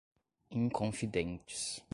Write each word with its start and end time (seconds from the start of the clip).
Inconfidentes 0.49 1.85